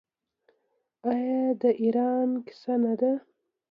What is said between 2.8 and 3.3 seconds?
نه ده؟